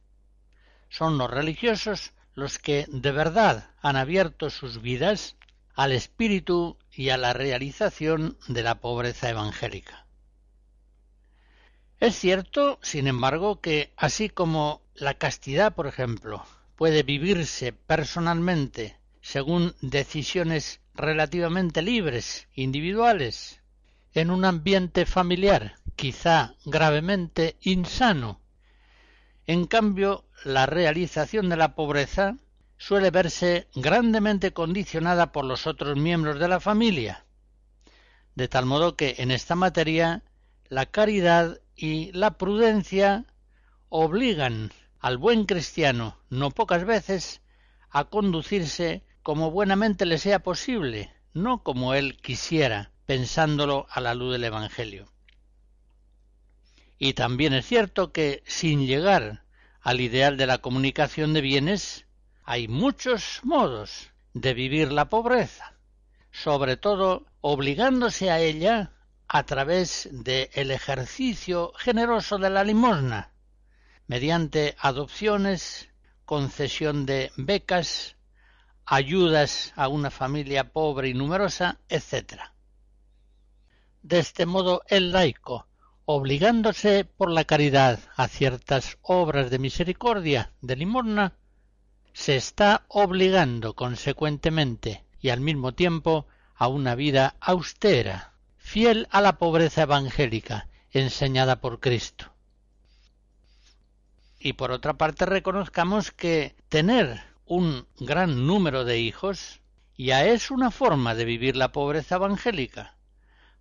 [0.89, 5.35] Son los religiosos los que de verdad han abierto sus vidas
[5.75, 10.05] al espíritu y a la realización de la pobreza evangélica.
[12.01, 16.43] Es cierto, sin embargo, que así como la castidad, por ejemplo,
[16.75, 23.61] puede vivirse personalmente según decisiones relativamente libres, individuales,
[24.15, 28.41] en un ambiente familiar quizá gravemente insano.
[29.45, 32.35] En cambio, la realización de la pobreza
[32.79, 37.25] suele verse grandemente condicionada por los otros miembros de la familia,
[38.33, 40.23] de tal modo que en esta materia
[40.71, 43.25] la caridad y la prudencia
[43.89, 47.41] obligan al buen cristiano, no pocas veces,
[47.89, 54.31] a conducirse como buenamente le sea posible, no como él quisiera, pensándolo a la luz
[54.31, 55.11] del Evangelio.
[56.97, 59.43] Y también es cierto que, sin llegar
[59.81, 62.05] al ideal de la comunicación de bienes,
[62.45, 65.73] hay muchos modos de vivir la pobreza,
[66.31, 68.93] sobre todo obligándose a ella
[69.33, 73.31] a través del el ejercicio generoso de la limosna,
[74.05, 75.89] mediante adopciones,
[76.25, 78.17] concesión de becas,
[78.85, 82.41] ayudas a una familia pobre y numerosa, etc.
[84.03, 85.65] De este modo el laico,
[86.03, 91.37] obligándose por la caridad a ciertas obras de misericordia, de limosna,
[92.11, 98.30] se está obligando consecuentemente y al mismo tiempo a una vida austera,
[98.71, 102.31] fiel a la pobreza evangélica enseñada por Cristo.
[104.39, 109.59] Y por otra parte reconozcamos que tener un gran número de hijos
[109.97, 112.95] ya es una forma de vivir la pobreza evangélica.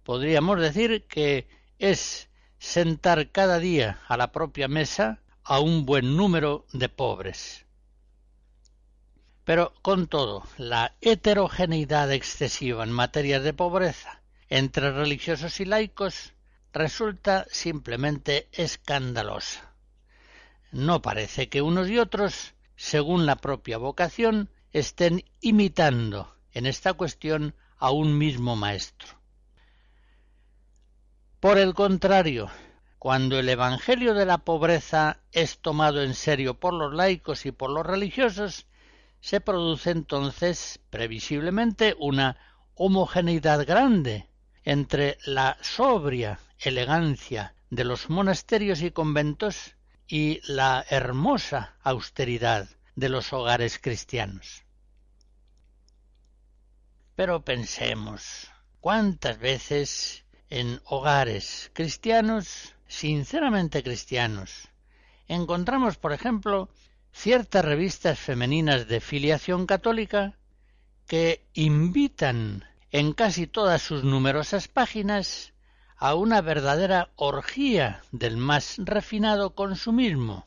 [0.05, 1.49] Podríamos decir que
[1.81, 2.29] es
[2.61, 7.67] sentar cada día a la propia mesa a un buen número de pobres.
[9.43, 14.20] Pero con todo, la heterogeneidad excesiva en materia de pobreza
[14.51, 16.35] entre religiosos y laicos
[16.73, 19.73] resulta simplemente escandalosa.
[20.73, 27.55] No parece que unos y otros, según la propia vocación, estén imitando en esta cuestión
[27.79, 29.09] a un mismo maestro.
[31.39, 32.51] Por el contrario,
[32.99, 37.71] cuando el Evangelio de la pobreza es tomado en serio por los laicos y por
[37.71, 38.67] los religiosos,
[39.21, 42.37] se produce entonces previsiblemente una
[42.75, 44.30] homogeneidad grande
[44.65, 53.33] entre la sobria elegancia de los monasterios y conventos y la hermosa austeridad de los
[53.33, 54.65] hogares cristianos.
[57.15, 58.51] Pero pensemos,
[58.81, 64.69] ¿cuántas veces en hogares cristianos, sinceramente cristianos,
[65.29, 66.69] encontramos, por ejemplo,
[67.13, 70.37] ciertas revistas femeninas de filiación católica
[71.07, 75.53] que invitan en casi todas sus numerosas páginas
[75.97, 80.47] a una verdadera orgía del más refinado consumismo.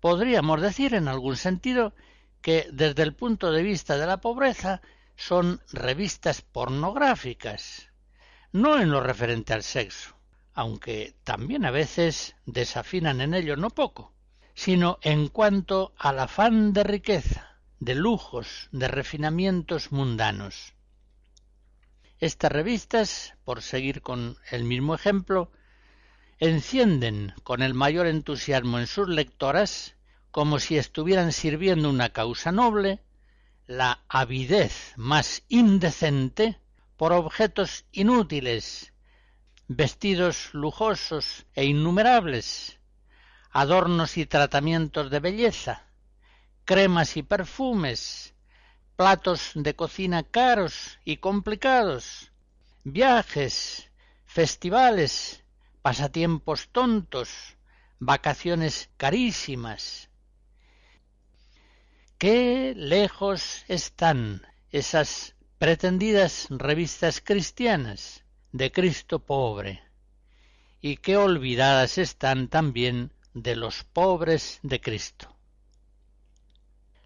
[0.00, 1.92] Podríamos decir en algún sentido
[2.40, 4.80] que desde el punto de vista de la pobreza
[5.16, 7.90] son revistas pornográficas,
[8.52, 10.16] no en lo referente al sexo,
[10.54, 14.14] aunque también a veces desafinan en ello no poco,
[14.54, 17.49] sino en cuanto al afán de riqueza,
[17.80, 20.74] de lujos, de refinamientos mundanos.
[22.18, 25.50] Estas revistas, por seguir con el mismo ejemplo,
[26.38, 29.96] encienden con el mayor entusiasmo en sus lectoras,
[30.30, 33.02] como si estuvieran sirviendo una causa noble,
[33.66, 36.60] la avidez más indecente
[36.98, 38.92] por objetos inútiles,
[39.68, 42.78] vestidos lujosos e innumerables,
[43.50, 45.89] adornos y tratamientos de belleza,
[46.64, 48.34] cremas y perfumes,
[48.96, 52.32] platos de cocina caros y complicados,
[52.84, 53.90] viajes,
[54.26, 55.42] festivales,
[55.82, 57.56] pasatiempos tontos,
[57.98, 60.08] vacaciones carísimas.
[62.18, 69.82] Qué lejos están esas pretendidas revistas cristianas de Cristo pobre,
[70.80, 75.29] y qué olvidadas están también de los pobres de Cristo.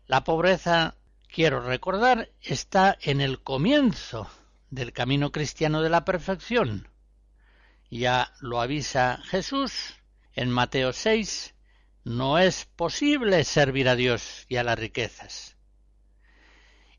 [0.07, 0.97] La pobreza,
[1.29, 4.29] quiero recordar, está en el comienzo
[4.71, 6.89] del camino cristiano de la perfección.
[7.91, 9.95] Ya lo avisa Jesús
[10.35, 11.55] en Mateo 6,
[12.05, 15.55] no es posible servir a Dios y a las riquezas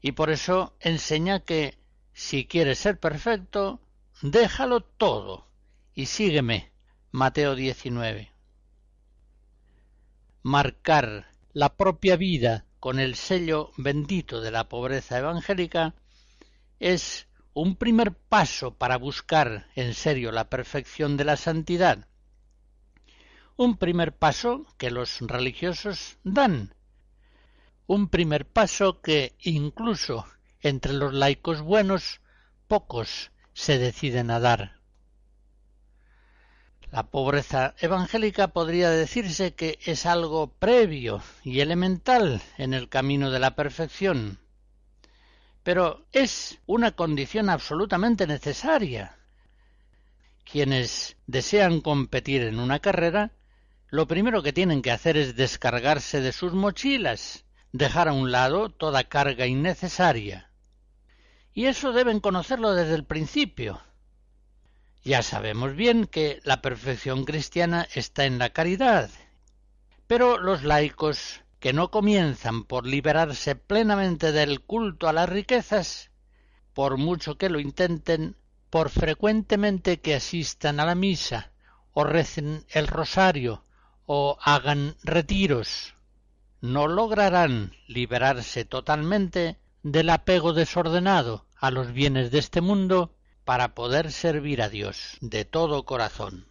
[0.06, 1.80] y por eso enseña que
[2.14, 3.82] si quieres ser perfecto,
[4.22, 5.48] déjalo todo
[5.96, 6.72] y sígueme.
[7.10, 8.32] Mateo 19.
[10.44, 15.96] Marcar la propia vida con el sello bendito de la pobreza evangélica
[16.80, 22.08] es un primer paso para buscar en serio la perfección de la santidad.
[23.58, 26.76] Un primer paso que los religiosos dan
[27.88, 30.28] un primer paso que incluso
[30.60, 32.22] entre los laicos buenos
[32.68, 34.80] pocos se deciden a dar.
[36.96, 43.40] La pobreza evangélica podría decirse que es algo previo y elemental en el camino de
[43.40, 44.40] la perfección,
[45.62, 49.18] pero es una condición absolutamente necesaria.
[50.50, 53.34] Quienes desean competir en una carrera,
[53.90, 57.44] lo primero que tienen que hacer es descargarse de sus mochilas
[57.74, 60.50] dejar a un lado toda carga innecesaria.
[61.54, 63.82] Y eso deben conocerlo desde el principio.
[65.06, 69.12] Ya sabemos bien que la perfección cristiana está en la caridad,
[70.08, 76.10] pero los laicos que no comienzan por liberarse plenamente del culto a las riquezas,
[76.74, 78.36] por mucho que lo intenten,
[78.72, 81.52] por frecuentemente que asistan a la misa,
[81.94, 83.64] o recen el rosario,
[84.08, 85.94] o hagan retiros,
[86.62, 93.15] no lograrán liberarse totalmente del apego desordenado a los bienes de este mundo
[93.46, 96.48] para poder servir a Dios de todo corazón.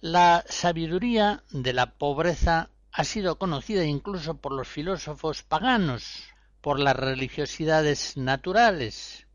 [0.00, 6.24] La sabiduría de la pobreza ha sido conocida incluso por los filósofos paganos,
[6.60, 9.28] por las religiosidades naturales.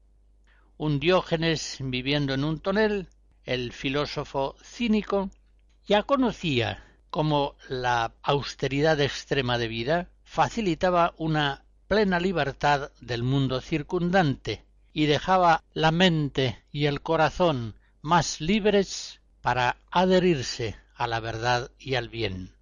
[0.77, 3.07] Un Diógenes viviendo en un tonel,
[3.45, 5.29] el filósofo cínico,
[5.87, 14.65] ya conocía como la austeridad extrema de vida facilitaba una plena libertad del mundo circundante
[14.93, 21.95] y dejaba la mente y el corazón más libres para adherirse a la verdad y
[21.95, 22.53] al bien.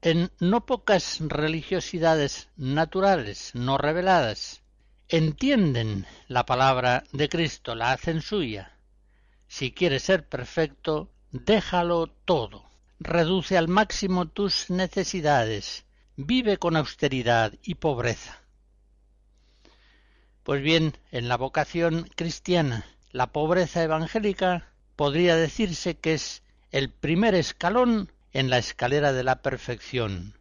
[0.00, 4.62] En no pocas religiosidades naturales no reveladas
[5.08, 8.76] entienden la palabra de Cristo, la hacen suya.
[9.46, 12.62] Si quieres ser perfecto, Déjalo todo.
[13.00, 15.86] Reduce al máximo tus necesidades.
[16.16, 18.41] Vive con austeridad y pobreza.
[20.42, 27.36] Pues bien, en la vocación cristiana, la pobreza evangélica podría decirse que es el primer
[27.36, 30.34] escalón en la escalera de la perfección.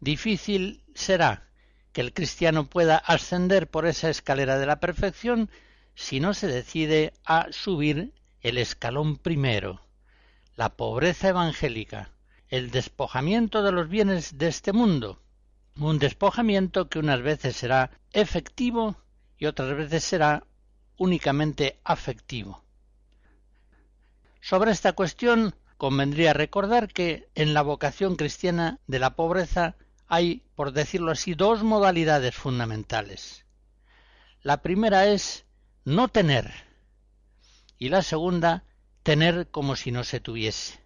[0.00, 1.48] Difícil será
[1.92, 5.50] que el cristiano pueda ascender por esa escalera de la perfección
[5.94, 9.82] si no se decide a subir el escalón primero,
[10.56, 12.10] la pobreza evangélica,
[12.48, 15.20] el despojamiento de los bienes de este mundo,
[15.86, 18.96] un despojamiento que unas veces será efectivo
[19.38, 20.44] y otras veces será
[20.96, 22.64] únicamente afectivo.
[24.40, 29.76] Sobre esta cuestión convendría recordar que en la vocación cristiana de la pobreza
[30.08, 33.44] hay, por decirlo así, dos modalidades fundamentales.
[34.42, 35.44] La primera es
[35.84, 36.52] no tener,
[37.78, 38.64] y la segunda
[39.02, 40.80] tener como si no se tuviese.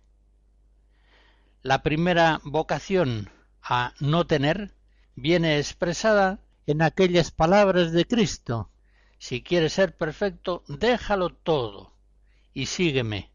[1.62, 3.30] La primera vocación
[3.62, 4.74] a no tener
[5.14, 8.70] viene expresada en aquellas palabras de Cristo.
[9.18, 11.92] Si quieres ser perfecto, déjalo todo
[12.54, 13.30] y sígueme.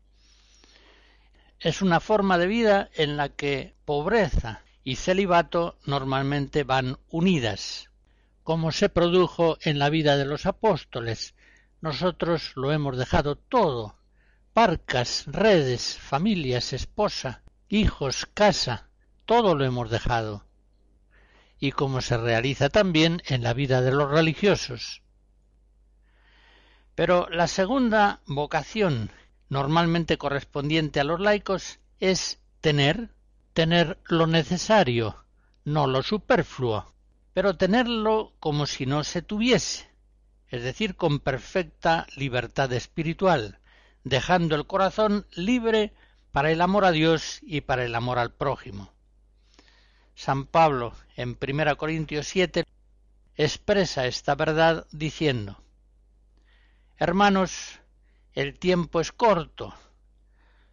[1.60, 7.90] Es una forma de vida en la que pobreza y celibato normalmente van unidas,
[8.44, 11.36] como se produjo en la vida de los apóstoles.
[11.82, 13.96] Nosotros lo hemos dejado todo,
[14.54, 18.90] parcas, redes, familias, esposa, hijos, casa,
[19.26, 20.47] todo lo hemos dejado.
[21.60, 25.02] Y como se realiza también en la vida de los religiosos.
[26.96, 29.12] Pero la segunda vocación,
[29.50, 33.10] normalmente correspondiente a los laicos, es tener,
[33.54, 35.24] tener lo necesario,
[35.64, 36.94] no lo superfluo,
[37.34, 39.88] pero tenerlo como si no se tuviese,
[40.50, 43.60] es decir, con perfecta libertad espiritual,
[44.04, 45.94] dejando el corazón libre
[46.32, 48.92] para el amor a Dios y para el amor al prójimo.
[50.20, 52.66] San Pablo en 1 Corintios 7
[53.36, 55.62] expresa esta verdad diciendo
[56.98, 57.80] Hermanos,
[58.34, 59.76] el tiempo es corto.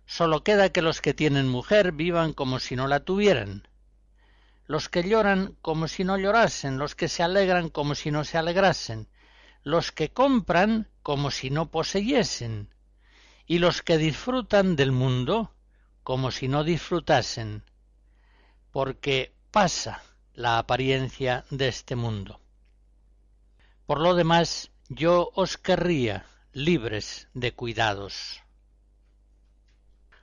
[0.06, 3.68] Solo queda que los que tienen mujer vivan como si no la tuvieran,
[4.66, 8.38] los que lloran como si no llorasen, los que se alegran como si no se
[8.38, 9.08] alegrasen,
[9.62, 12.70] los que compran como si no poseyesen,
[13.46, 15.54] y los que disfrutan del mundo
[16.02, 17.62] como si no disfrutasen,
[18.72, 20.02] porque pasa
[20.34, 22.40] la apariencia de este mundo.
[23.86, 28.42] Por lo demás, yo os querría libres de cuidados.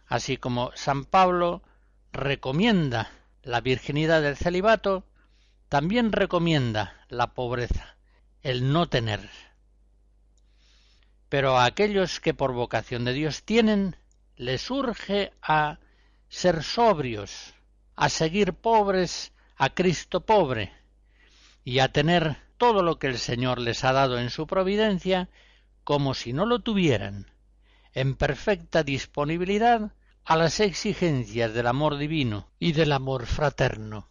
[0.06, 1.62] Así como San Pablo
[2.12, 3.10] recomienda
[3.42, 5.06] la virginidad del celibato,
[5.70, 7.96] también recomienda la pobreza,
[8.42, 9.30] el no tener.
[11.30, 13.96] Pero a aquellos que por vocación de Dios tienen,
[14.36, 15.80] les urge a
[16.28, 17.54] ser sobrios,
[17.96, 20.74] a seguir pobres a Cristo pobre,
[21.64, 25.30] y a tener todo lo que el Señor les ha dado en su providencia
[25.84, 27.32] como si no lo tuvieran,
[27.94, 34.11] en perfecta disponibilidad a las exigencias del amor divino y del amor fraterno.